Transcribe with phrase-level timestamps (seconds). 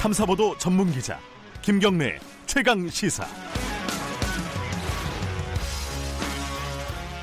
[0.00, 1.18] 탐사보도 전문 기자
[1.62, 3.26] 김경래 최강 시사.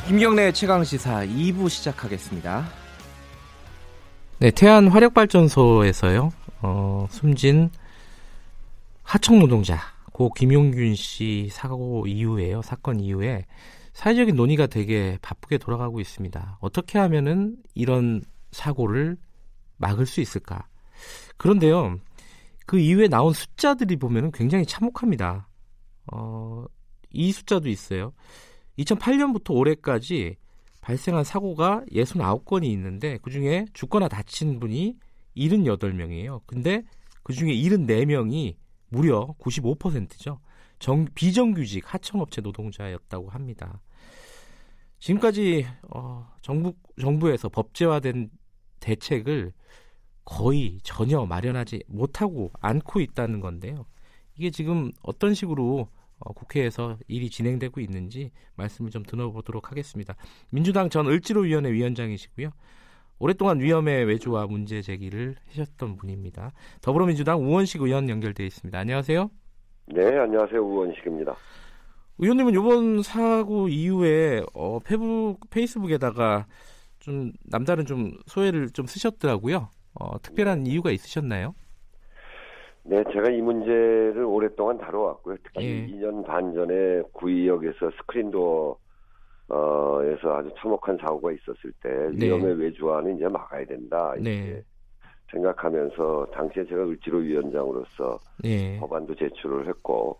[0.07, 2.65] 김경래 최강 시사 2부 시작하겠습니다.
[4.39, 6.33] 네, 태안 화력발전소에서요.
[6.61, 7.69] 어, 숨진
[9.03, 9.79] 하청 노동자
[10.11, 12.61] 고 김용균 씨 사고 이후에요.
[12.63, 13.45] 사건 이후에
[13.93, 16.57] 사회적인 논의가 되게 바쁘게 돌아가고 있습니다.
[16.59, 19.15] 어떻게 하면은 이런 사고를
[19.77, 20.67] 막을 수 있을까?
[21.37, 21.99] 그런데요,
[22.65, 25.47] 그 이후에 나온 숫자들이 보면 굉장히 참혹합니다.
[26.11, 26.65] 어,
[27.11, 28.13] 이 숫자도 있어요.
[28.79, 30.37] 2008년부터 올해까지
[30.81, 34.97] 발생한 사고가 69건이 있는데 그 중에 죽거나 다친 분이
[35.37, 36.41] 78명이에요.
[36.45, 36.83] 근데
[37.23, 38.55] 그 중에 74명이
[38.89, 40.39] 무려 95%죠.
[40.79, 43.81] 정, 비정규직 하청업체 노동자였다고 합니다.
[44.99, 48.29] 지금까지 어, 정부 정부에서 법제화된
[48.79, 49.53] 대책을
[50.25, 53.85] 거의 전혀 마련하지 못하고 않고 있다는 건데요.
[54.37, 55.87] 이게 지금 어떤 식으로
[56.19, 60.15] 어, 국회에서 일이 진행되고 있는지 말씀을 좀 들어보도록 하겠습니다.
[60.51, 62.51] 민주당 전 을지로위원회 위원장이시고요.
[63.19, 66.51] 오랫동안 위험의 외주와 문제 제기를 하셨던 분입니다.
[66.81, 68.77] 더불어민주당 우원식 의원 연결돼 있습니다.
[68.77, 69.29] 안녕하세요.
[69.87, 70.61] 네, 안녕하세요.
[70.61, 71.35] 우원식입니다.
[72.19, 76.47] 의원님은 이번 사고 이후에 어, 페북, 페이스북에다가
[76.99, 79.69] 좀 남다른 좀 소회를 좀 쓰셨더라고요.
[80.03, 81.55] 어, 특별한 이유가 있으셨나요?
[82.83, 85.37] 네, 제가 이 문제를 오랫동안 다뤄왔고요.
[85.43, 85.87] 특히 예.
[85.87, 88.77] 2년 반 전에 구의역에서 스크린도어
[89.49, 92.25] 어에서 아주 참혹한 사고가 있었을 때 네.
[92.25, 94.63] 위험의 외주화는 이제 막아야 된다 이렇게 네.
[95.31, 98.77] 생각하면서 당시에 제가 을지로 위원장으로서 네.
[98.79, 100.17] 법안도 제출을 했고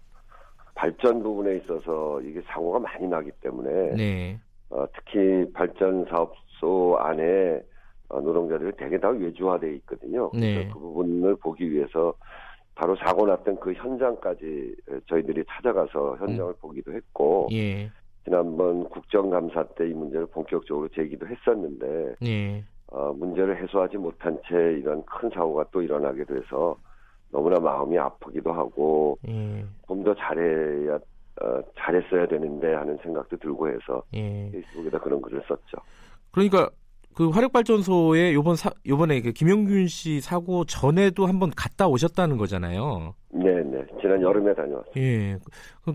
[0.76, 4.40] 발전 부분에 있어서 이게 사고가 많이 나기 때문에 네.
[4.70, 7.24] 어, 특히 발전 사업소 안에
[7.58, 7.73] 어,
[8.22, 10.32] 노동자들이 대개 다 외주화돼 있거든요.
[10.34, 10.68] 네.
[10.72, 12.14] 그 부분을 보기 위해서
[12.76, 14.76] 바로 사고 났던 그 현장까지
[15.08, 16.56] 저희들이 찾아가서 현장을 음.
[16.60, 17.90] 보기도 했고 예.
[18.24, 22.64] 지난번 국정감사 때 이 문제를 본격적으로 제기도 했었는데 예.
[22.88, 26.78] 어, 문제를 해소하지 못한 채 이런 큰 사고가 또 일어나게 돼서
[27.32, 29.66] 너무나 마음이 아프기도 하고 예.
[29.88, 34.50] 좀더 잘해야 어, 잘했어야 되는데 하는 생각도 들고 해서 예.
[34.52, 35.78] 페이스북에다 그런 글을 썼죠.
[36.32, 36.70] 그러니까
[37.16, 43.16] 그 화력발전소에 요번 사, 요번에 그 김용균 씨 사고 전에도 한번 갔다 오셨다는 거잖아요.
[43.32, 43.86] 네, 네.
[44.02, 44.94] 지난 여름에 다녀왔어요.
[44.98, 45.38] 예.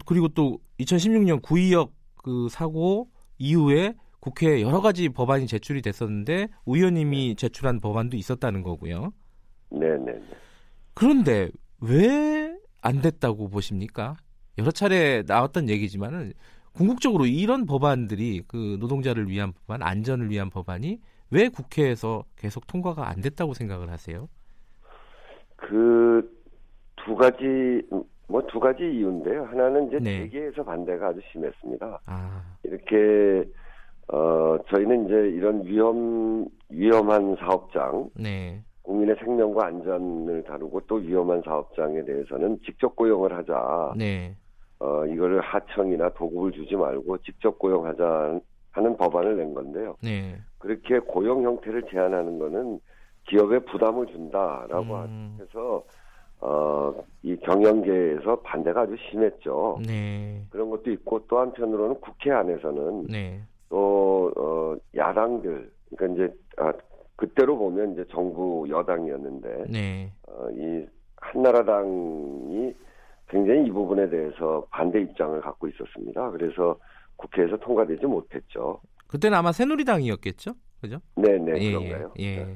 [0.07, 3.09] 그리고 또 2016년 구의역 그 사고
[3.39, 9.13] 이후에 국회에 여러 가지 법안이 제출이 됐었는데 의원님이 제출한 법안도 있었다는 거고요.
[9.71, 10.21] 네, 네, 네.
[10.95, 11.51] 그런데
[11.81, 14.17] 왜 안 됐다고 보십니까?
[14.57, 16.33] 여러 차례 나왔던 얘기지만은
[16.79, 21.01] 궁극적으로 이런 법안들이 그 노동자를 위한 법안, 안전을 위한 법안이
[21.31, 24.29] 왜 국회에서 계속 통과가 안 됐다고 생각을 하세요?
[25.57, 26.39] 그
[27.09, 27.83] 두 가지
[28.29, 29.45] 뭐 두 가지 이유인데요.
[29.45, 30.21] 하나는 이제 네.
[30.21, 32.01] 대개에서 반대가 아주 심했습니다.
[32.05, 32.43] 아.
[32.63, 33.49] 이렇게
[34.09, 38.63] 어 저희는 이제 이런 위험 위험한 사업장, 네.
[38.83, 43.95] 국민의 생명과 안전을 다루고 또 위험한 사업장에 대해서는 직접 고용을 하자.
[43.97, 44.35] 네.
[44.81, 48.41] 어, 이거를 하청이나 도급을 주지 말고 직접 고용하자
[48.71, 49.97] 하는 법안을 낸 건데요.
[50.03, 50.37] 네.
[50.59, 52.81] 그렇게 고용 형태를 제한하는 거는
[53.29, 55.39] 기업에 부담을 준다라고 음.
[55.41, 55.85] 해서
[56.41, 59.81] 어, 이 경영계에서 반대가 아주 심했죠.
[59.85, 60.45] 네.
[60.51, 63.41] 그런 것도 있고 또 한편으로는 국회 안에서는 네.
[63.69, 66.73] 또 어, 야당들 그러니까 이제 아,
[67.17, 70.13] 그때로 보면 이제 정부 여당이었는데 네.
[70.29, 70.87] 어, 이
[71.17, 72.75] 한나라당이
[73.29, 76.31] 굉장히 이 부분에 대해서 반대 입장을 갖고 있었습니다.
[76.31, 76.79] 그래서
[77.17, 78.81] 국회에서 통과되지 못했죠.
[79.09, 80.55] 그때는 아마 새누리당이었겠죠?
[80.81, 80.99] 그죠?
[81.17, 82.13] 네네, 네, 예, 그런가요?
[82.21, 82.55] 예.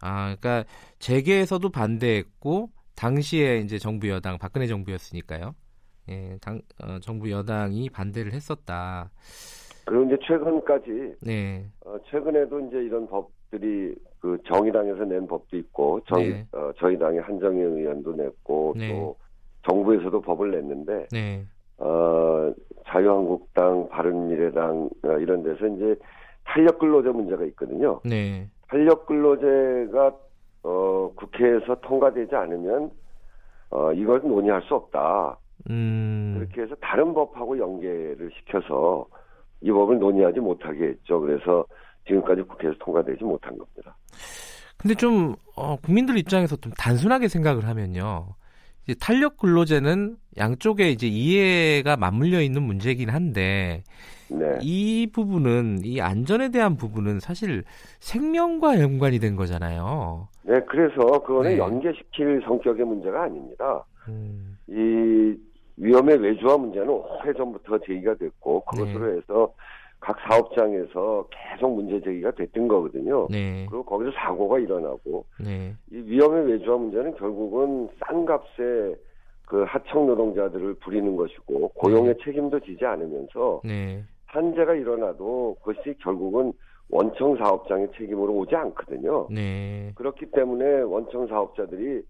[0.00, 0.64] 아, 그러니까
[0.98, 5.54] 재계에서도 반대했고 당시에 이제 정부 여당 박근혜 정부였으니까요.
[6.08, 9.10] 예, 당, 어, 정부 여당이 반대를 했었다.
[9.84, 11.66] 그리고 이제 최근까지 네.
[11.84, 16.46] 어, 최근에도 이제 이런 법들이 그 정의당에서 낸 법도 있고 저희 네.
[16.52, 18.88] 어, 저희 당의 한정희 의원도 냈고 네.
[18.88, 19.16] 또
[19.68, 21.44] 정부에서도 법을 냈는데 네.
[21.78, 22.52] 어,
[22.88, 25.96] 자유한국당, 바른미래당 어, 이런 데서 이제
[26.44, 28.00] 탄력 근로제 문제가 있거든요.
[28.04, 28.48] 네.
[28.68, 30.12] 탄력 근로제가
[30.62, 32.90] 어, 국회에서 통과되지 않으면
[33.70, 35.38] 어, 이걸 논의할 수 없다.
[35.68, 36.34] 음.
[36.38, 39.06] 그렇게 해서 다른 법하고 연계를 시켜서
[39.60, 41.20] 이 법을 논의하지 못하게 했죠.
[41.20, 41.64] 그래서
[42.06, 43.96] 지금까지 국회에서 통과되지 못한 겁니다.
[44.76, 48.28] 근데 좀 어, 국민들 입장에서 좀 단순하게 생각을 하면요.
[48.84, 53.84] 이제 탄력 근로제는 양쪽에 이제 이해가 맞물려 있는 문제긴 한데
[54.28, 54.58] 네.
[54.62, 57.64] 이 부분은 이 안전에 대한 부분은 사실
[57.98, 60.28] 생명과 연관이 된 거잖아요.
[60.42, 61.58] 네, 그래서 그거는 네.
[61.58, 63.84] 연계시킬 성격의 문제가 아닙니다.
[64.08, 64.56] 음.
[64.68, 65.36] 이
[65.76, 69.16] 위험의 외주화 문제는 오래 전부터 제기가 됐고 그것으로 네.
[69.16, 69.52] 해서
[70.00, 73.28] 각 사업장에서 계속 문제 제기가 됐던 거거든요.
[73.30, 73.66] 네.
[73.68, 75.74] 그리고 거기서 사고가 일어나고 네.
[75.92, 78.96] 이 위험의 외주화 문제는 결국은 싼 값에
[79.46, 82.24] 그 하청 노동자들을 부리는 것이고 고용의 네.
[82.24, 84.02] 책임도 지지 않으면서 네.
[84.32, 86.52] 산재가 일어나도 그것이 결국은
[86.88, 89.28] 원청 사업장의 책임으로 오지 않거든요.
[89.30, 89.92] 네.
[89.96, 92.02] 그렇기 때문에 원청 사업자들이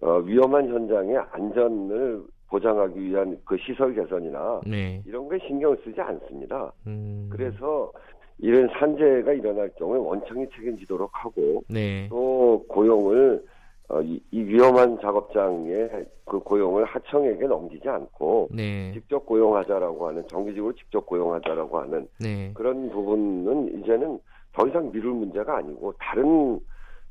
[0.00, 5.02] 어, 위험한 현장의 안전을 보장하기 위한 그 시설 개선이나 네.
[5.06, 6.72] 이런 거에 신경을 쓰지 않습니다.
[6.86, 7.28] 음.
[7.30, 7.90] 그래서
[8.38, 12.06] 이런 산재가 일어날 경우에 원청이 책임지도록 하고 네.
[12.08, 13.44] 또 고용을
[13.88, 18.92] 어, 이, 이, 위험한 작업장의 그 고용을 하청에게 넘기지 않고 네.
[18.94, 22.50] 직접 고용하자라고 하는 정기적으로 직접 고용하자라고 하는 네.
[22.54, 24.18] 그런 부분은 이제는
[24.54, 26.58] 더 이상 미룰 문제가 아니고 다른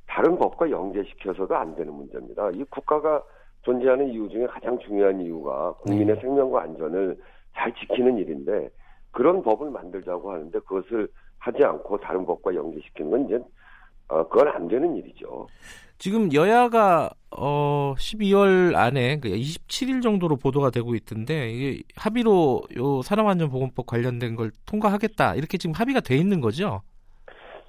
[0.07, 2.49] 다른 법과 연계시켜서도 안 되는 문제입니다.
[2.51, 3.23] 이 국가가
[3.63, 6.21] 존재하는 이유 중에 가장 중요한 이유가 국민의 네.
[6.21, 7.17] 생명과 안전을
[7.55, 8.69] 잘 지키는 일인데
[9.11, 11.07] 그런 법을 만들자고 하는데 그것을
[11.37, 13.39] 하지 않고 다른 법과 연계시키는 건 이제
[14.09, 15.47] 어, 그건 안 되는 일이죠.
[15.97, 23.85] 지금 여야가 어 12월 안에 그 27일 정도로 보도가 되고 있던데 이게 합의로 요 산업안전보건법
[23.85, 26.81] 관련된 걸 통과하겠다 이렇게 지금 합의가 돼 있는 거죠?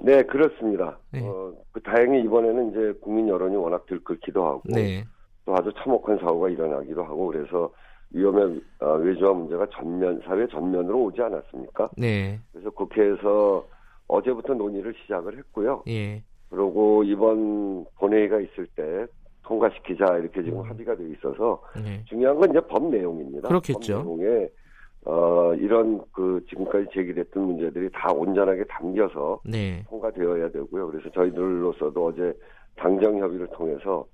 [0.00, 0.99] 네 그렇습니다.
[1.12, 1.20] 네.
[1.23, 5.05] 어, 그 다행히 이번에는 이제 국민 여론이 워낙 들끓기도 하고 네.
[5.44, 7.70] 또 아주 참혹한 사고가 일어나기도 하고 그래서
[8.11, 11.91] 위험의 어, 외주화 문제가 전면 사회 전면으로 오지 않았습니까?
[11.96, 12.38] 네.
[12.52, 13.67] 그래서 국회에서
[14.06, 15.82] 어제부터 논의를 시작을 했고요.
[15.88, 16.23] 예.
[16.50, 19.06] 그리고 이번 본회의가 있을 때
[19.43, 20.70] 통과시키자 이렇게 지금 음.
[20.70, 22.02] 합의가 돼 있어서 네.
[22.06, 23.49] 중요한 건 이제 법 내용입니다.
[23.49, 24.05] 그렇겠죠.
[24.05, 24.49] 법 내용에
[25.06, 29.85] 어 이런 그 지금까지 제기됐던 문제들이 다 온전하게 담겨서 네.
[29.88, 30.91] 통과되어야 되고요.
[30.91, 32.32] 그래서 저희들로서도 어제
[32.76, 34.06] 당정 협의를 통해서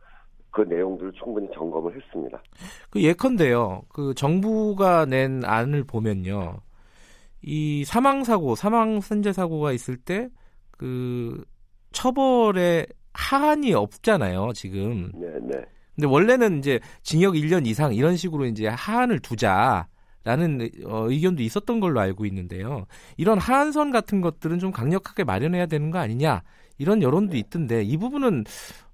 [0.50, 2.42] 그 내용들을 충분히 점검을 했습니다.
[2.90, 3.82] 그 예컨대요.
[3.88, 6.56] 그 정부가 낸 안을 보면요.
[7.42, 10.28] 이 사망 사고, 사망 산재 사고가 있을 때
[10.80, 11.44] 그
[11.92, 15.12] 처벌에 하한이 없잖아요, 지금.
[15.14, 15.62] 네, 네.
[15.94, 22.00] 근데 원래는 이제 징역 1년 이상 이런 식으로 이제 하한을 두자라는 어, 의견도 있었던 걸로
[22.00, 22.86] 알고 있는데요.
[23.18, 26.40] 이런 하한선 같은 것들은 좀 강력하게 마련해야 되는 거 아니냐
[26.78, 27.38] 이런 여론도 네.
[27.40, 28.44] 있던데 이 부분은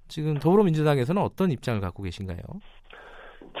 [0.07, 2.39] 지금 더불어민주당에서는 어떤 입장을 갖고 계신가요?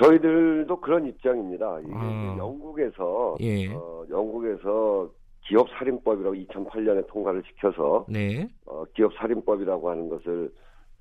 [0.01, 1.79] 저희들도 그런 입장입니다.
[1.79, 2.35] 이게 아.
[2.37, 3.67] 영국에서 예.
[3.73, 5.09] 어, 영국에서
[5.41, 8.47] 기업 살인법이라고 2008년에 통과를 시켜서 네.
[8.65, 10.51] 어, 기업 살인법이라고 하는 것을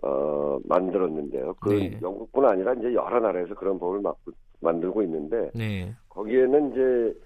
[0.02, 1.54] 어, 만들었는데요.
[1.60, 1.98] 그 네.
[2.00, 4.16] 영국뿐 아니라 이제 여러 나라에서 그런 법을 막,
[4.60, 5.92] 만들고 있는데 네.
[6.10, 7.18] 거기에는 이제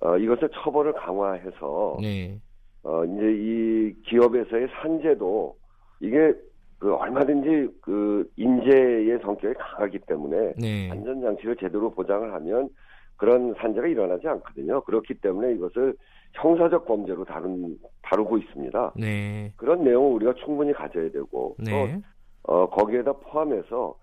[0.00, 2.40] 어, 이것을 처벌을 강화해서 네.
[2.82, 5.56] 어, 이제 이 기업에서의 산재도
[6.00, 6.34] 이게
[6.82, 10.90] 그 얼마든지 그 인재의 성격이 강하기 때문에 네.
[10.90, 12.68] 안전 장치를 제대로 보장을 하면
[13.16, 14.80] 그런 산재가 일어나지 않거든요.
[14.82, 15.94] 그렇기 때문에 이것을
[16.32, 18.94] 형사적 범죄로 다룬 다루고 있습니다.
[18.96, 19.52] 네.
[19.56, 22.02] 그런 내용을 우리가 충분히 가져야 되고 네.
[22.44, 23.94] 또 어, 거기에다 포함해서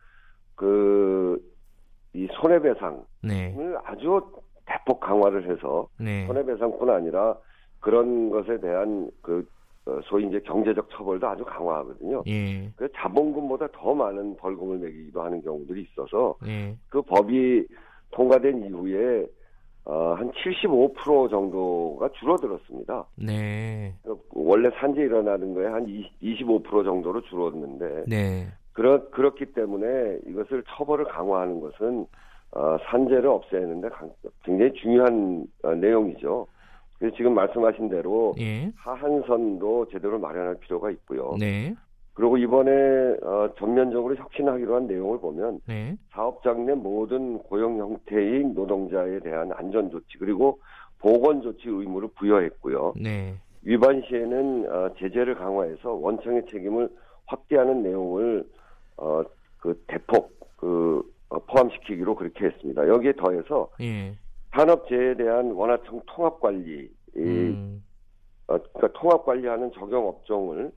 [0.56, 1.50] 그
[2.14, 3.56] 이 손해배상을 네.
[3.84, 4.22] 아주
[4.66, 6.26] 대폭 강화를 해서 네.
[6.28, 7.36] 손해배상뿐 아니라
[7.80, 9.59] 그런 것에 대한 그 어,
[10.06, 12.24] 소위 이제 경제적 처벌도 아주 강화하거든요.
[12.28, 12.70] 예.
[12.76, 16.76] 그 자본금보다 더 많은 벌금을 매기기도 하는 경우들이 있어서 예.
[16.90, 17.66] 그 법이
[18.12, 19.26] 통과된 이후에
[19.86, 23.06] 어, 한 75% 정도가 줄어들었습니다.
[23.16, 23.94] 네.
[24.04, 25.86] 그 원래 산재 일어나는 거에 한
[26.22, 28.48] 25% 정도로 줄었는데 네.
[28.74, 32.06] 그렇, 그렇기 때문에 이것을 처벌을 강화하는 것은
[32.52, 33.90] 어, 산재를 없애는데
[34.44, 36.48] 굉장히 중요한 어, 내용이죠.
[37.16, 38.72] 지금 말씀하신 대로 예.
[38.76, 41.36] 하한선도 제대로 마련할 필요가 있고요.
[41.40, 41.74] 네.
[42.14, 42.72] 그리고 이번에
[43.24, 45.96] 어, 전면적으로 혁신하기로 한 내용을 보면 네.
[46.12, 50.60] 사업장 내 모든 고용 형태의 노동자에 대한 안전 조치 그리고
[51.00, 52.96] 보건 조치 의무를 부여했고요.
[53.02, 53.36] 네.
[53.62, 56.90] 위반 시에는 어, 제재를 강화해서 원청의 책임을
[57.26, 58.46] 확대하는 내용을
[58.98, 59.24] 어,
[59.58, 62.86] 그 대폭 그 어, 포함시키기로 그렇게 했습니다.
[62.86, 64.14] 여기에 더해서 예.
[64.56, 67.84] 산업재해에 대한 원화청 통합 관리, 음.
[68.48, 70.72] 어, 그러니까 통합 관리하는 적용 업종을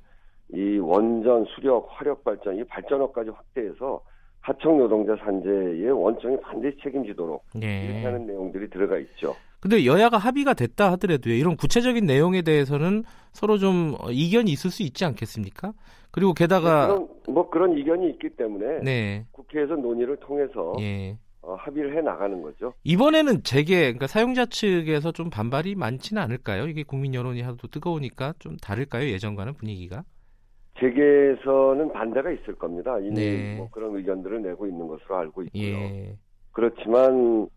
[0.54, 4.02] 이 원전, 수력, 화력 발전, 이 발전업까지 확대해서
[4.40, 7.86] 하청 노동자 산재의 원청이 반드시 책임지도록 네.
[7.86, 9.34] 이렇게 하는 내용들이 들어가 있죠.
[9.60, 11.34] 근데 여야가 합의가 됐다 하더라도요.
[11.34, 15.72] 이런 구체적인 내용에 대해서는 서로 좀 이견이 있을 수 있지 않겠습니까?
[16.10, 19.24] 그리고 게다가 그런, 뭐 그런 이견이 있기 때문에 네.
[19.30, 21.16] 국회에서 논의를 통해서 예.
[21.42, 22.72] 어, 합의를 해 나가는 거죠.
[22.84, 26.68] 이번에는 재개, 그러니까 사용자 측에서 좀 반발이 많지는 않을까요?
[26.68, 29.08] 이게 국민 여론이 하도 뜨거우니까 좀 다를까요?
[29.08, 30.04] 예전과는 분위기가?
[30.78, 32.98] 재개에서는 반대가 있을 겁니다.
[33.00, 33.56] 이미 네.
[33.56, 35.62] 뭐 그런 의견들을 내고 있는 것으로 알고 있고요.
[35.62, 36.16] 예.
[36.52, 37.48] 그렇지만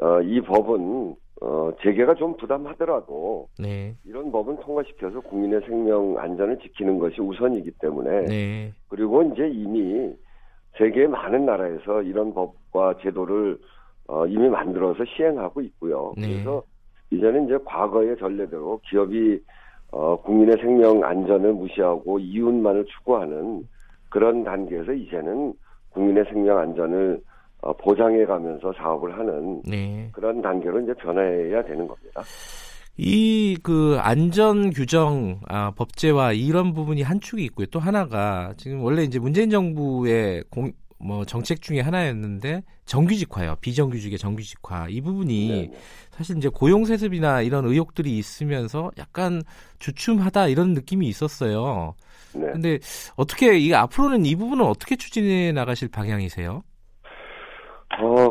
[0.00, 3.94] 어, 이 법은 어, 재개가 좀 부담하더라도 네.
[4.04, 8.72] 이런 법은 통과시켜서 국민의 생명 안전을 지키는 것이 우선이기 때문에 네.
[8.88, 10.14] 그리고 이제 이미
[10.78, 13.58] 세계 많은 나라에서 이런 법과 제도를
[14.08, 16.14] 어, 이미 만들어서 시행하고 있고요.
[16.16, 16.28] 네.
[16.28, 16.62] 그래서
[17.10, 19.40] 이제는 이제 과거의 전례대로 기업이
[19.90, 23.66] 어, 국민의 생명 안전을 무시하고 이윤만을 추구하는
[24.08, 25.54] 그런 단계에서 이제는
[25.90, 27.20] 국민의 생명 안전을
[27.62, 30.08] 어, 보장해 가면서 사업을 하는 네.
[30.12, 32.22] 그런 단계로 이제 변해야 되는 겁니다.
[32.98, 37.66] 이 그 안전 규정 아, 법제화 이런 부분이 한 축이 있고요.
[37.66, 43.56] 또 하나가 지금 원래 이제 문재인 정부의 공, 뭐 정책 중에 하나였는데 정규직화요.
[43.60, 45.66] 비정규직의 정규직화 이 부분이 네네.
[45.66, 45.78] 네.
[46.10, 49.42] 사실 이제 고용 세습이나 이런 의혹들이 있으면서 약간
[49.78, 51.94] 주춤하다 이런 느낌이 있었어요.
[52.34, 52.46] 네.
[52.52, 52.78] 근데
[53.16, 56.62] 어떻게 이 앞으로는 이 부분은 어떻게 추진해 나가실 방향이세요?
[57.98, 58.30] 어,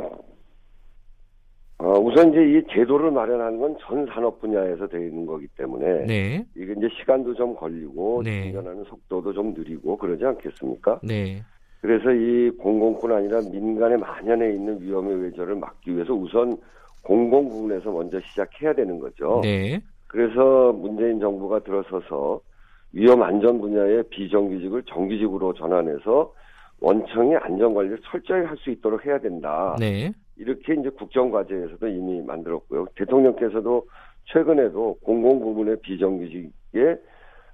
[1.77, 6.45] 어, 우선 이제 이 제도를 마련하는 건 전 산업 분야에서 되어 있는 거기 때문에 네.
[6.55, 8.43] 이게 이제 시간도 좀 걸리고 네.
[8.43, 10.99] 진전하는 속도도 좀 느리고 그러지 않겠습니까?
[11.03, 11.43] 네.
[11.81, 16.57] 그래서 이 공공뿐 아니라 민간에 만연해 있는 위험의 외조를 막기 위해서 우선
[17.03, 19.41] 공공 부분에서 먼저 시작해야 되는 거죠.
[19.43, 19.79] 네.
[20.07, 22.39] 그래서 문재인 정부가 들어서서
[22.93, 26.33] 위험 안전 분야의 비정규직을 정규직으로 전환해서
[26.79, 29.75] 원청이 안전 관리를 철저히 할 수 있도록 해야 된다.
[29.79, 30.11] 네.
[30.37, 32.87] 이렇게 이제 국정 과제에서도 이미 만들었고요.
[32.95, 33.87] 대통령께서도
[34.25, 36.97] 최근에도 공공 부문의 비정규직의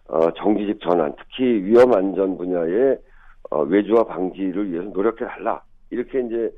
[0.08, 2.98] 어, 정규직 전환, 특히 위험 안전 분야의
[3.50, 6.52] 어, 외주화 방지를 위해서 노력해 달라 이렇게 이제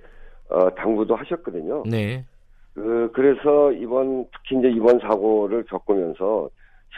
[0.50, 1.84] 어, 당부도 하셨거든요.
[1.90, 2.26] 네.
[2.74, 6.50] 그 그래서 이번 특히 이제 이번 사고를 겪으면서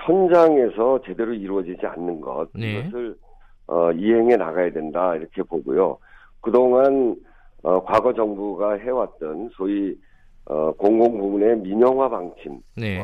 [0.06, 2.80] 현장에서 제대로 이루어지지 않는 것 네.
[2.80, 3.16] 이것을
[3.68, 5.98] 어, 이행해 나가야 된다 이렇게 보고요.
[6.42, 7.16] 그동안
[7.66, 9.98] 어, 과거 정부가 해왔던 소위
[10.46, 13.04] 어, 공공 부문의 민영화 방침과 네.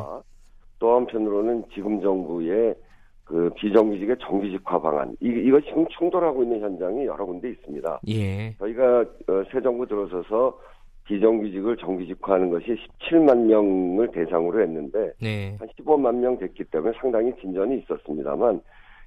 [0.78, 2.76] 또 한편으로는 지금 정부의
[3.24, 8.02] 그 비정규직의 정규직화 방안 이, 지금 충돌하고 있는 현장이 여러 군데 있습니다.
[8.10, 8.54] 예.
[8.60, 10.60] 저희가 어, 새 정부 들어서서
[11.06, 15.56] 비정규직을 정규직화하는 것이 17만 명을 대상으로 했는데 네.
[15.60, 18.62] 한 15만 명 됐기 때문에 상당히 진전이 있었습니다만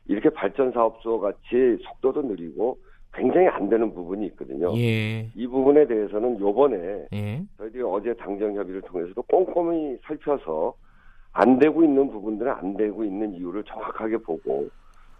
[0.08, 2.76] 이렇게 발전 사업소 같이 속도도 느리고
[3.14, 4.76] 굉장히 안 되는 부분이 있거든요.
[4.76, 5.28] 예.
[5.34, 7.42] 이 부분에 대해서는 요번에 예.
[7.58, 10.74] 저희들이 어제 당정 협의를 통해서도 꼼꼼히 살펴서
[11.32, 14.68] 안 되고 있는 부분들은 안 되고 있는 이유를 정확하게 보고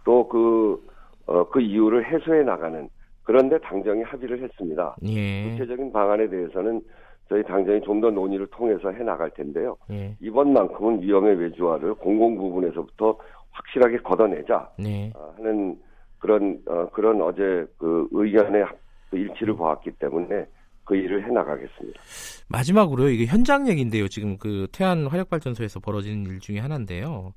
[0.03, 0.83] 또그
[1.27, 2.87] 어, 그 이유를 해소해 나가는
[3.23, 4.95] 그런데 당정이 합의를 했습니다.
[5.03, 5.49] 예.
[5.49, 6.81] 구체적인 방안에 대해서는
[7.27, 9.75] 저희 당정이 좀 더 논의를 통해서 해 나갈 텐데요.
[9.89, 10.15] 예.
[10.21, 13.17] 이번만큼은 위험의 외주화를 공공 부분에서부터
[13.51, 15.11] 확실하게 걷어내자 네.
[15.15, 15.77] 어, 하는
[16.25, 18.65] 그런 어, 그런 어제 그 의견의
[19.11, 20.45] 그 일치를 보았기 때문에
[20.83, 22.01] 그 일을 해 나가겠습니다.
[22.49, 24.07] 마지막으로 이게 현장 얘기인데요.
[24.07, 27.33] 지금 그 태안 화력발전소에서 벌어지는 일 중에 하나인데요.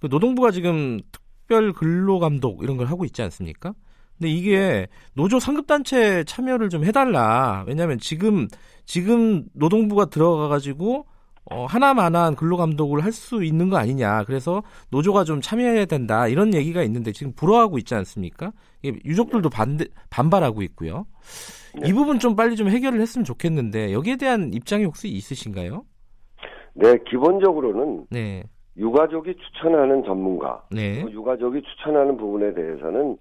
[0.00, 3.74] 그 노동부가 지금 특별 근로 감독 이런 걸 하고 있지 않습니까?
[4.16, 7.64] 근데 이게 노조 상급 단체 참여를 좀 해달라.
[7.66, 8.48] 왜냐하면 지금
[8.86, 11.06] 지금 노동부가 들어가 가지고
[11.46, 14.24] 어, 하나만한 근로감독을 할 수 있는 거 아니냐.
[14.24, 16.28] 그래서 노조가 좀 참여해야 된다.
[16.28, 18.52] 이런 얘기가 있는데 지금 불허하고 있지 않습니까?
[18.84, 21.06] 유족들도 반대, 반발하고 있고요.
[21.80, 21.88] 네.
[21.88, 25.84] 이 부분 좀 빨리 좀 해결을 했으면 좋겠는데 여기에 대한 입장이 혹시 있으신가요?
[26.74, 28.44] 네, 기본적으로는 네.
[28.76, 31.02] 유가족이 추천하는 전문가, 네.
[31.10, 33.16] 유가족이 추천하는 부분에 대해서는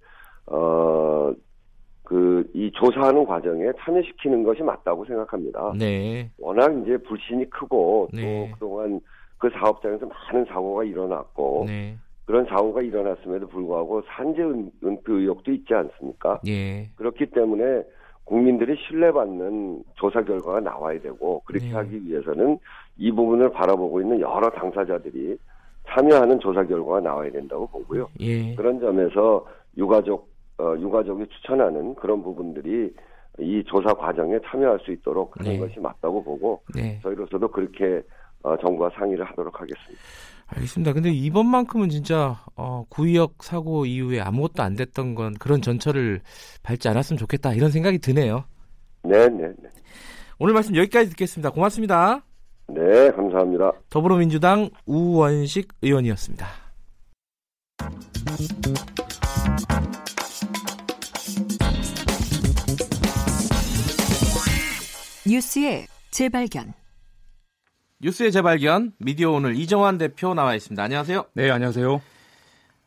[0.46, 1.29] 어그
[2.70, 5.74] 이 조사하는 과정에 참여시키는 것이 맞다고 생각합니다.
[5.78, 6.30] 네.
[6.38, 8.22] 워낙 이제 불신이 크고 네.
[8.22, 9.00] 또 그동안
[9.40, 11.98] 그 사업장에서 많은 사고가 일어났고 네.
[12.26, 14.44] 그런 사고가 일어났음에도 불구하고 산재
[14.84, 16.40] 은폐 의혹도 있지 않습니까?
[16.48, 16.88] 예.
[16.96, 17.84] 그렇기 때문에
[18.24, 21.74] 국민들이 신뢰받는 조사 결과가 나와야 되고 그렇게 네.
[21.74, 22.60] 하기 위해서는
[22.98, 25.38] 이 부분을 바라보고 있는 여러 당사자들이
[25.88, 28.10] 참여하는 조사 결과가 나와야 된다고 보고요.
[28.20, 28.54] 예.
[28.54, 30.29] 그런 점에서 유가족
[30.60, 32.94] 어, 유가족이 추천하는 그런 부분들이
[33.40, 35.60] 이 조사 과정에 참여할 수 있도록 하는 네.
[35.60, 37.00] 것이 맞다고 보고 네.
[37.02, 38.02] 저희로서도 그렇게
[38.44, 40.02] 어, 정부와 상의를 하도록 하겠습니다.
[40.48, 40.94] 알겠습니다.
[40.94, 46.22] 근데 이번만큼은 진짜 어, 구의역 사고 이후에 아무것도 안 됐던 건 그런 전철을
[46.64, 48.44] 밟지 않았으면 좋겠다 이런 생각이 드네요.
[49.04, 49.70] 네, 네, 네.
[50.40, 51.52] 오늘 말씀 여기까지 듣겠습니다.
[51.52, 52.24] 고맙습니다.
[52.68, 53.72] 네, 감사합니다.
[53.90, 56.46] 더불어민주당 우원식 의원이었습니다.
[65.30, 66.74] 뉴스의 재발견.
[68.00, 70.82] 뉴스의 재발견 미디어 오늘 이정환 대표 나와 있습니다.
[70.82, 71.26] 안녕하세요.
[71.36, 72.02] 네, 안녕하세요.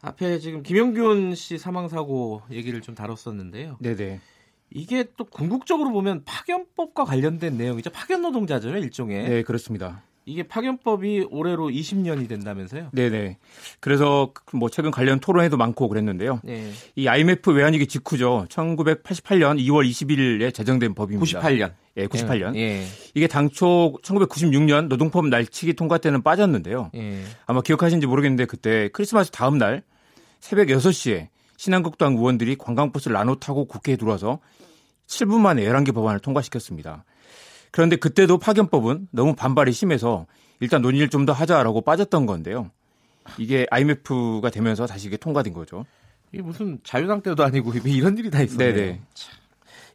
[0.01, 3.77] 앞에 지금 김용균 씨 사망 사고 얘기를 좀 다뤘었는데요.
[3.79, 4.21] 네 네.
[4.71, 7.91] 이게 또 궁극적으로 보면 파견법과 관련된 내용이죠.
[7.91, 9.29] 파견 노동자죠, 일종의.
[9.29, 10.03] 네, 그렇습니다.
[10.25, 12.91] 이게 파견법이 올해로 20년이 된다면서요?
[12.93, 13.39] 네네.
[13.81, 16.41] 그래서 뭐 최근 관련 토론회도 많고 그랬는데요.
[16.45, 16.71] 네.
[16.95, 18.47] 이 IMF 외환위기 직후죠.
[18.49, 21.41] 1988년 2월 21일에 제정된 법입니다.
[21.41, 21.73] 98년.
[21.97, 22.57] 예, 98년.
[22.57, 22.87] 예.
[23.15, 26.91] 이게 당초 1996년 노동법 날치기 통과 때는 빠졌는데요.
[26.95, 27.23] 예.
[27.47, 29.83] 아마 기억하시는지 모르겠는데 그때 크리스마스 다음 날
[30.41, 34.41] 새벽 6시에 신한국당 의원들이 관광버스를 나눠 타고 국회에 들어와서
[35.07, 37.05] 7분 만에 11개 법안을 통과시켰습니다.
[37.73, 40.27] 그런데 그때도 파견법은 너무 반발이 심해서
[40.61, 42.71] 일단 논의를 좀 더 하자라고 빠졌던 건데요.
[43.39, 45.85] 이게 IMF가 되면서 다시 이게 통과된 거죠.
[46.33, 48.75] 이게 무슨 자유당 때도 아니고 이런 일이 다 있었네요.
[48.75, 49.01] 네네.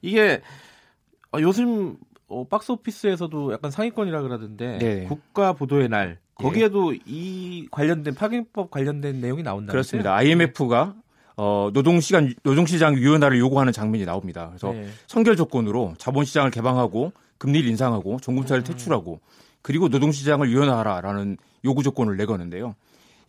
[0.02, 0.42] 이게
[1.32, 5.06] 어, 요즘 어, 박스 오피스에서도 약간 상위권이라 그러던데 네.
[5.06, 7.00] 국가 보도의 날 거기에도 예.
[7.06, 9.72] 이 관련된 파견법 관련된 내용이 나온다.
[9.72, 10.16] 그렇습니다.
[10.16, 10.96] IMF가
[11.36, 14.48] 어, 노동시간 노동시장 유연화를 요구하는 장면이 나옵니다.
[14.50, 14.88] 그래서 네.
[15.08, 18.66] 선결 조건으로 자본시장을 개방하고 금리를 인상하고 종금차를 음.
[18.66, 19.20] 퇴출하고
[19.62, 22.76] 그리고 노동시장을 유연화하라라는 요구 조건을 내거는데요.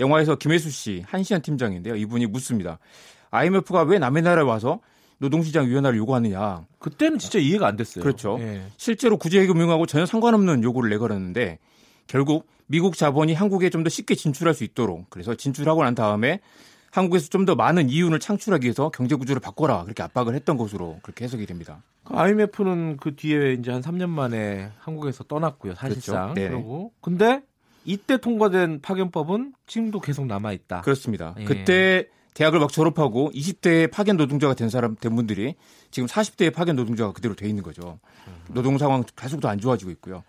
[0.01, 1.97] 영화에서 김혜수 씨 한시안 팀장인데요.
[1.97, 2.79] 이분이 묻습니다.
[3.31, 4.81] IMF가 왜 남의 나라에 와서
[5.19, 6.65] 노동시장 유연화를 요구하느냐.
[6.79, 8.03] 그때는 진짜 이해가 안 됐어요.
[8.05, 8.39] 그렇죠.
[8.39, 8.63] 네.
[8.77, 11.59] 실제로 구제금융하고 전혀 상관없는 요구를 내걸었는데
[12.07, 16.41] 결국 미국 자본이 한국에 좀 더 쉽게 진출할 수 있도록 그래서 진출하고 난 다음에
[16.91, 21.25] 한국에서 좀 더 많은 이윤을 창출하기 위해서 경제 구조를 바꿔라 그렇게 압박을 했던 것으로 그렇게
[21.25, 21.83] 해석이 됩니다.
[22.05, 26.35] IMF는 그 뒤에 이제 한 3년 만에 한국에서 떠났고요, 사실상.
[26.35, 26.51] 그렇죠.
[26.57, 27.43] 그리고 근데
[27.85, 30.83] 이때 통과된 파견법은 지금도 계속 남아 있다.
[30.83, 31.35] 그렇습니다.
[31.39, 31.45] 예.
[31.45, 35.57] 그때 대학을 막 졸업하고 20대에 파견 노동자가 된 사람 된 분들이
[35.91, 37.99] 지금 40대에 파견 노동자가 그대로 돼 있는 거죠.
[38.51, 40.23] 노동 상황 계속 더 안 좋아지고 있고요.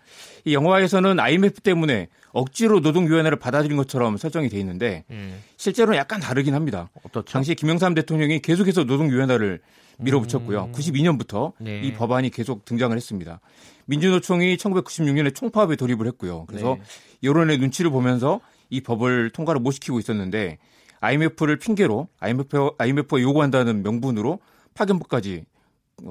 [0.44, 5.40] 이 영화에서는 IMF 때문에 억지로 노동위원회를 받아들인 것처럼 설정이 돼 있는데 음.
[5.56, 6.90] 실제로는 약간 다르긴 합니다.
[7.04, 7.30] 어떻죠?
[7.30, 9.60] 당시 김영삼 대통령이 계속해서 노동위원회를
[9.98, 10.64] 밀어붙였고요.
[10.64, 10.72] 음.
[10.72, 11.80] 92년부터 네.
[11.82, 13.38] 이 법안이 계속 등장을 했습니다.
[13.84, 16.46] 민주노총이 1996년에 총파업에 돌입을 했고요.
[16.46, 16.84] 그래서 네.
[17.28, 20.58] 여론의 눈치를 보면서 이 법을 통과를 못 시키고 있었는데
[21.00, 24.40] IMF를 핑계로 IMF, IMF가 요구한다는 명분으로
[24.74, 25.44] 파견법까지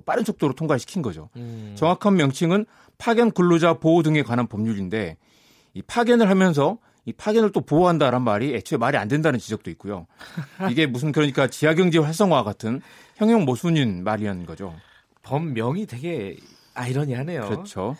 [0.06, 1.30] 빠른 속도로 통과를 시킨 거죠.
[1.36, 1.74] 음.
[1.76, 2.66] 정확한 명칭은
[2.98, 5.18] 파견 근로자 보호 등에 관한 법률인데
[5.74, 10.06] 이 파견을 하면서 이 파견을 또 보호한다란 말이 애초에 말이 안 된다는 지적도 있고요.
[10.70, 12.82] 이게 무슨 그러니까 지하경제 활성화 같은
[13.16, 14.76] 형용 모순인 말이라는 거죠.
[15.24, 16.38] 법명이 되게
[16.74, 17.42] 아이러니하네요.
[17.42, 17.96] 그렇죠.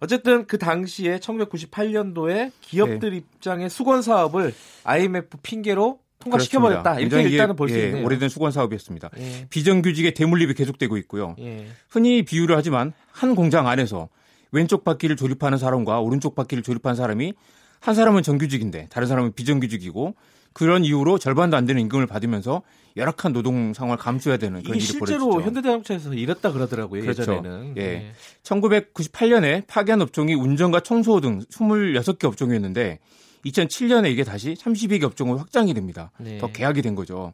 [0.00, 3.16] 어쨌든 그 당시에 1998년도에 기업들 네.
[3.18, 7.00] 입장의 수건 사업을 IMF 핑계로 통과시켜버렸다.
[7.00, 8.04] 이렇게 일단은 볼수 예, 있네요.
[8.04, 9.10] 오래된 수건 사업이었습니다.
[9.18, 9.46] 예.
[9.50, 11.36] 비정규직의 대물립이 계속되고 있고요.
[11.38, 11.66] 예.
[11.88, 14.08] 흔히 비유를 하지만 한 공장 안에서
[14.50, 17.34] 왼쪽 바퀴를 조립하는 사람과 오른쪽 바퀴를 조립하는 사람이
[17.80, 20.14] 한 사람은 정규직인데 다른 사람은 비정규직이고
[20.52, 22.62] 그런 이유로 절반도 안 되는 임금을 받으면서
[22.96, 25.06] 열악한 노동 상황을 감수해야 되는 그런 일이 벌어지죠.
[25.06, 27.00] 실제로 현대자동차에서 이랬다 그러더라고요.
[27.00, 27.22] 그렇죠.
[27.22, 27.74] 예전에는.
[27.78, 27.80] 예.
[27.80, 28.12] 네.
[28.42, 32.98] 1998년에 파견 업종이 운전과 청소 등 26개 업종이었는데
[33.44, 36.10] 2007년에 이게 다시 32개 업종으로 확장이 됩니다.
[36.18, 36.38] 네.
[36.38, 37.32] 더 계약이 된 거죠.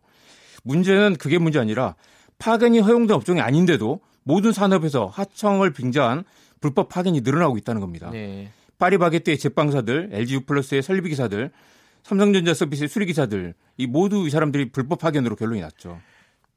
[0.64, 1.94] 문제는 그게 문제 아니라
[2.38, 6.24] 파견이 허용된 업종이 아닌데도 모든 산업에서 하청을 빙자한
[6.60, 8.10] 불법 파견이 늘어나고 있다는 겁니다.
[8.10, 8.50] 네.
[8.78, 11.50] 파리바게뜨의 제빵사들, LG U+의 설비 기사들,
[12.02, 16.00] 삼성전자 서비스의 수리 기사들 이 모두 이 사람들이 불법 파견으로 결론이 났죠.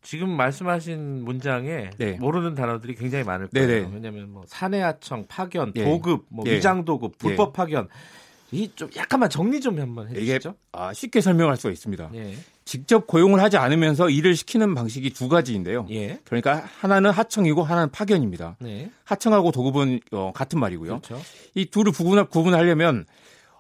[0.03, 2.13] 지금 말씀하신 문장에 네.
[2.13, 3.67] 모르는 단어들이 굉장히 많을 거예요.
[3.67, 3.89] 네네.
[3.93, 5.83] 왜냐하면 뭐 사내하청, 파견, 예.
[5.83, 6.55] 도급, 뭐 예.
[6.55, 7.53] 위장도급, 불법 예.
[7.53, 7.87] 파견
[8.51, 10.49] 이 좀 약간만 정리 좀 한번 해주시죠.
[10.49, 12.11] 이게 아, 쉽게 설명할 수가 있습니다.
[12.15, 12.35] 예.
[12.65, 15.87] 직접 고용을 하지 않으면서 일을 시키는 방식이 두 가지인데요.
[15.91, 16.19] 예.
[16.25, 18.57] 그러니까 하나는 하청이고 하나는 파견입니다.
[18.59, 18.91] 네.
[19.05, 20.99] 하청하고 도급은 어, 같은 말이고요.
[21.01, 21.21] 그렇죠.
[21.55, 23.05] 이 둘을 구분, 구분하려면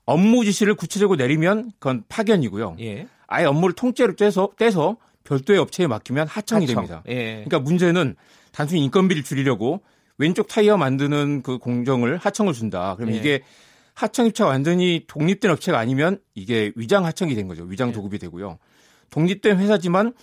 [0.05, 2.77] 업무 지시를 구체적으로 내리면 그건 파견이고요.
[2.81, 3.07] 예.
[3.27, 6.75] 아예 업무를 통째로 떼서 떼서 별도의 업체에 맡기면 하청이 하청.
[6.75, 7.03] 됩니다.
[7.07, 7.43] 예.
[7.45, 8.15] 그러니까 문제는
[8.51, 9.81] 단순히 인건비를 줄이려고
[10.17, 12.95] 왼쪽 타이어 만드는 그 공정을 하청을 준다.
[12.97, 13.19] 그러면 예.
[13.19, 13.43] 이게
[13.93, 17.63] 하청 입체 완전히 독립된 업체가 아니면 이게 위장 하청이 된 거죠.
[17.63, 17.93] 위장 네.
[17.93, 18.57] 도급이 되고요.
[19.09, 20.13] 독립된 회사지만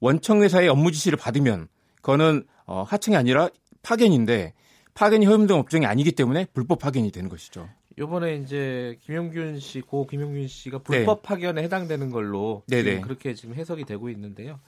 [0.00, 3.48] 원청 회사의 업무 지시를 받으면 그거는 어, 하청이 아니라
[3.82, 4.54] 파견인데
[4.94, 7.68] 파견이 허용된 업종이 아니기 때문에 불법 파견이 되는 것이죠.
[7.98, 11.28] 요번에 이제 김용균 씨, 고 김용균 씨가 불법 네.
[11.28, 14.58] 파견에 해당되는 걸로 지금 그렇게 지금 해석이 되고 있는데요.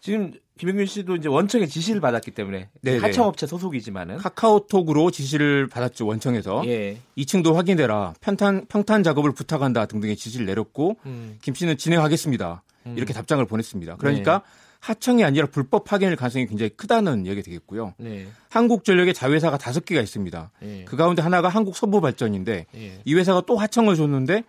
[0.00, 2.98] 지금 김영균 씨도 이제 원청의 지시를 받았기 때문에 네네.
[2.98, 6.98] 하청업체 소속이지만은 카카오톡으로 지시를 받았죠 원청에서 예.
[7.18, 11.36] 2층도 확인해라 평탄 평탄 작업을 부탁한다 등등의 지시를 내렸고 음.
[11.42, 12.62] 김 씨는 진행하겠습니다.
[12.86, 12.94] 음.
[12.96, 13.96] 이렇게 답장을 보냈습니다.
[13.96, 14.44] 그러니까 네.
[14.78, 17.94] 하청이 아니라 불법 파견일 가능성이 굉장히 크다는 얘기 되겠고요.
[17.98, 18.28] 네.
[18.50, 20.52] 한국전력의 자회사가 다섯 개가 있습니다.
[20.60, 20.84] 네.
[20.84, 23.00] 그 가운데 하나가 한국서부발전인데 네.
[23.04, 24.44] 이 회사가 또 하청을 줬는데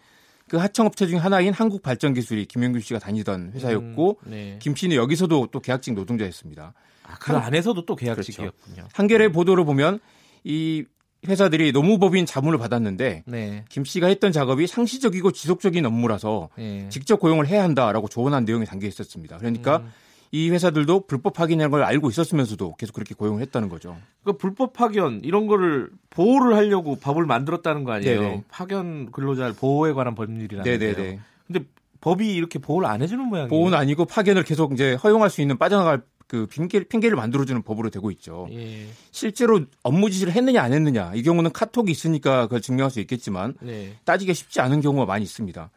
[0.47, 4.59] 그 하청업체 중 하나인 한국발전기술이 김영균 씨가 다니던 회사였고 음, 네.
[4.61, 6.73] 김 씨는 여기서도 또 계약직 노동자였습니다.
[7.03, 8.75] 아, 그 안에서도 또 계약직이었군요.
[8.75, 8.89] 그렇죠.
[8.93, 9.99] 한겨레 보도를 보면
[10.43, 10.85] 이
[11.27, 13.65] 회사들이 노무법인 자문을 받았는데 네.
[13.69, 16.87] 김 씨가 했던 작업이 상시적이고 지속적인 업무라서 네.
[16.89, 19.37] 직접 고용을 해야 한다라고 조언한 내용이 담겨 있었습니다.
[19.37, 19.91] 그러니까 음.
[20.33, 23.95] 이 회사들도 불법 파견이라는 걸 알고 있었으면서도 계속 그렇게 고용을 했다는 거죠.
[24.23, 28.19] 그 불법 파견 이런 거를 보호를 하려고 법을 만들었다는 거 아니에요?
[28.19, 28.43] 네네.
[28.49, 31.19] 파견 근로자를 보호에 관한 법률이라는 네네네.
[31.45, 31.65] 근데
[32.01, 33.47] 법이 이렇게 보호를 안 해주는 모양이에요.
[33.47, 38.09] 보호는 아니고 파견을 계속 이제 허용할 수 있는 빠져나갈 그 핑계, 핑계를 만들어주는 법으로 되고
[38.09, 38.47] 있죠.
[38.49, 38.87] 예.
[39.11, 43.97] 실제로 업무 지시를 했느냐 안 했느냐 이 경우는 카톡이 있으니까 그걸 증명할 수 있겠지만 네.
[44.03, 45.69] 따지기 쉽지 않은 경우가 많이 있습니다.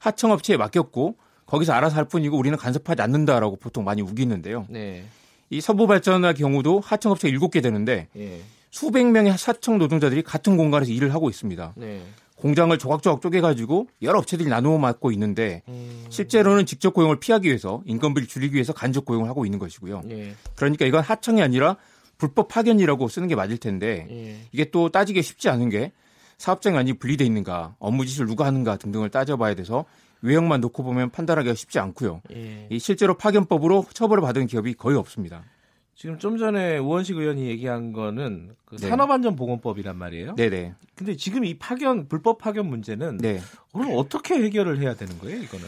[0.00, 1.16] 하청업체에 맡겼고
[1.50, 4.66] 거기서 알아서 할 뿐이고 우리는 간섭하지 않는다라고 보통 많이 우기는데요.
[4.68, 5.04] 네.
[5.50, 8.40] 이 서부 발전의 경우도 하청업체가 7개 되는데 예.
[8.70, 11.74] 수백 명의 하청 노동자들이 같은 공간에서 일을 하고 있습니다.
[11.76, 12.02] 네.
[12.36, 16.06] 공장을 조각조각 쪼개가지고 여러 업체들이 나누어 맡고 있는데 음.
[16.08, 20.02] 실제로는 직접 고용을 피하기 위해서 인건비를 줄이기 위해서 간접 고용을 하고 있는 것이고요.
[20.10, 20.34] 예.
[20.54, 21.76] 그러니까 이건 하청이 아니라
[22.16, 24.36] 불법 파견이라고 쓰는 게 맞을 텐데 예.
[24.52, 25.90] 이게 또 따지기 쉽지 않은 게
[26.38, 29.84] 사업장이 아니 분리돼 있는가, 업무 지시를 누가 하는가 등등을 따져봐야 돼서
[30.22, 32.22] 외형만 놓고 보면 판단하기가 쉽지 않고요.
[32.32, 32.66] 예.
[32.70, 35.44] 이 실제로 파견법으로 처벌을 받은 기업이 거의 없습니다.
[35.94, 38.88] 지금 좀 전에 우원식 의원이 얘기한 거는 그 네.
[38.88, 40.34] 산업안전보건법이란 말이에요.
[40.34, 40.74] 네네.
[40.94, 43.40] 근데 지금 이 파견 불법 파견 문제는 네.
[43.72, 45.66] 그럼 어떻게 해결을 해야 되는 거예요, 이거는?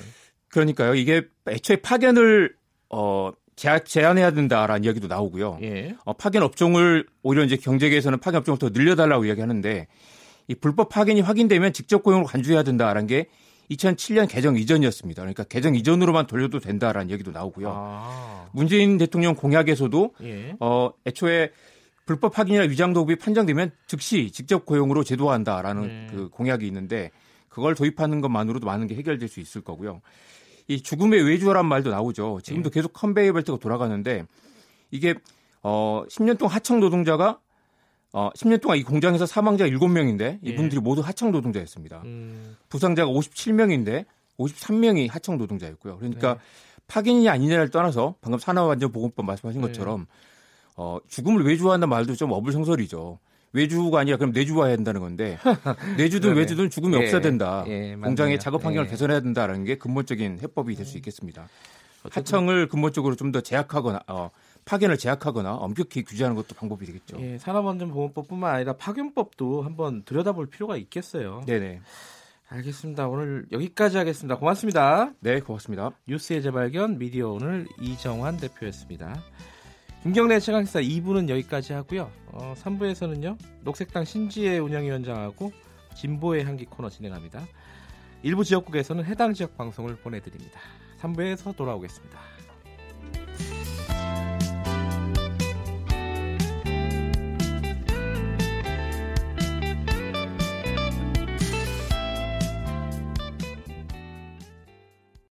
[0.49, 0.95] 그러니까요.
[0.95, 2.55] 이게 애초에 파견을
[2.89, 5.59] 어 제한해야 된다라는 이야기도 나오고요.
[5.63, 5.95] 예.
[6.05, 9.87] 어, 파견 업종을 오히려 이제 경제계에서는 파견 업종을 더 늘려달라고 이야기하는데
[10.49, 13.29] 이 불법 파견이 확인되면 직접 고용을 간주해야 된다라는 게
[13.75, 15.23] 2007년 개정 이전이었습니다.
[15.23, 17.73] 그러니까 개정 이전으로만 돌려도 된다라는 얘기도 나오고요.
[17.75, 18.49] 아.
[18.53, 20.57] 문재인 대통령 공약에서도 예.
[20.61, 21.51] 어 애초에
[22.05, 26.07] 불법 확인이나 위장 도급이 판정되면 즉시 직접 고용으로 제도화한다라는 네.
[26.11, 27.11] 그 공약이 있는데
[27.49, 30.01] 그걸 도입하는 것만으로도 많은 게 해결될 수 있을 거고요.
[30.69, 32.41] 이 죽음의 외주어란 말도 나오죠.
[32.43, 32.75] 지금도 예.
[32.75, 34.25] 계속 컨베이어 벨트가 돌아가는데
[34.91, 35.15] 이게
[35.63, 37.39] 어 10년 동안 하청 노동자가
[38.13, 40.81] 어, 10년 동안 이 공장에서 사망자가 7명인데 이분들이 예.
[40.81, 42.03] 모두 하청 노동자였습니다.
[42.05, 42.57] 음.
[42.69, 44.05] 부상자가 57명인데
[44.39, 45.99] 53명이 하청 노동자였고요.
[45.99, 46.41] 그러니까 네.
[46.89, 49.67] 파견이냐 아니냐를 떠나서 방금 산업안전보건법 말씀하신 네.
[49.67, 50.07] 것처럼
[50.77, 53.19] 어, 죽음을 외주화한다는 말도 좀 어불성설이죠.
[53.55, 55.39] 외주가 아니라 그럼 내주화해야 된다는 건데
[55.99, 57.01] 내주든 외주든 죽음이 예.
[57.01, 57.65] 없어야 된다.
[57.69, 58.91] 예, 공장의 작업 환경을 예.
[58.91, 61.49] 개선해야 된다라는 게 근본적인 해법이 될 수 있겠습니다.
[62.11, 64.31] 하청을 근본적으로 좀 더 제약하거나 어,
[64.65, 67.19] 파견을 제약하거나 엄격히 규제하는 것도 방법이 되겠죠.
[67.21, 71.43] 예, 산업안전보건법뿐만 아니라 파견법도 한번 들여다볼 필요가 있겠어요.
[71.47, 71.81] 네네.
[72.49, 73.09] 알겠습니다.
[73.09, 74.37] 오늘 여기까지 하겠습니다.
[74.37, 75.13] 고맙습니다.
[75.21, 75.91] 네, 고맙습니다.
[76.07, 79.23] 뉴스의 재발견 미디어 오늘 이정환 대표였습니다.
[80.03, 82.11] 김경래 최강시사 2부는 여기까지 하고요.
[82.27, 83.39] 어, 3부에서는요.
[83.63, 85.53] 녹색당 신지혜 운영위원장하고
[85.95, 87.47] 진보의 향기 코너 진행합니다.
[88.23, 90.61] 일부 지역국에서는 해당 지역 방송을 보내드립니다.
[91.01, 92.32] 3부에서 돌아오겠습니다.